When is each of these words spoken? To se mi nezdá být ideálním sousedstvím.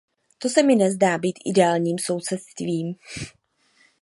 To 0.39 0.49
se 0.49 0.63
mi 0.63 0.75
nezdá 0.75 1.17
být 1.17 1.39
ideálním 1.45 1.99
sousedstvím. 1.99 2.95